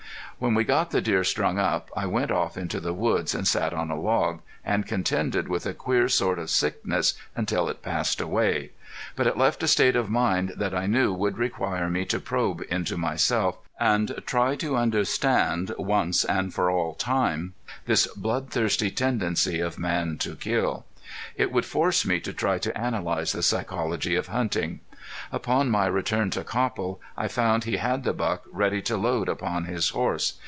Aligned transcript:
When 0.43 0.55
we 0.55 0.63
got 0.63 0.89
the 0.89 1.01
deer 1.01 1.23
strung 1.23 1.59
up 1.59 1.91
I 1.95 2.07
went 2.07 2.31
off 2.31 2.57
into 2.57 2.79
the 2.79 2.95
woods, 2.95 3.35
and 3.35 3.47
sat 3.47 3.75
on 3.75 3.91
a 3.91 4.01
log, 4.01 4.41
and 4.65 4.87
contended 4.87 5.47
with 5.47 5.67
a 5.67 5.73
queer 5.75 6.09
sort 6.09 6.39
of 6.39 6.49
sickness 6.49 7.13
until 7.35 7.69
it 7.69 7.83
passed 7.83 8.19
away. 8.19 8.71
But 9.15 9.27
it 9.27 9.37
left 9.37 9.61
a 9.61 9.67
state 9.67 9.95
of 9.95 10.09
mind 10.09 10.53
that 10.57 10.73
I 10.73 10.87
knew 10.87 11.13
would 11.13 11.37
require 11.37 11.91
me 11.91 12.05
to 12.05 12.19
probe 12.19 12.63
into 12.71 12.97
myself, 12.97 13.59
and 13.79 14.15
try 14.25 14.55
to 14.55 14.75
understand 14.77 15.73
once 15.77 16.25
and 16.25 16.51
for 16.51 16.71
all 16.71 16.95
time 16.95 17.53
this 17.85 18.07
bloodthirsy 18.07 18.89
tendency 18.89 19.59
of 19.59 19.77
man 19.77 20.17
to 20.17 20.35
kill. 20.35 20.85
It 21.35 21.51
would 21.51 21.65
force 21.67 22.03
me 22.03 22.19
to 22.21 22.33
try 22.33 22.57
to 22.57 22.75
analyze 22.75 23.33
the 23.33 23.43
psychology 23.43 24.15
of 24.15 24.27
hunting. 24.29 24.79
Upon 25.33 25.69
my 25.69 25.87
return 25.87 26.29
to 26.31 26.43
Copple 26.43 27.01
I 27.17 27.27
found 27.27 27.63
he 27.65 27.77
had 27.77 28.05
the 28.05 28.13
buck 28.13 28.43
ready 28.49 28.81
to 28.83 28.95
load 28.95 29.27
upon 29.27 29.65
his 29.65 29.89
horse. 29.89 30.33